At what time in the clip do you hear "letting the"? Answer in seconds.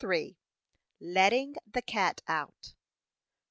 0.99-1.83